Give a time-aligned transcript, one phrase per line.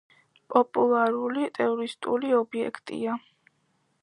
[0.53, 3.21] პოპულარული ტურისტული ობიექტია.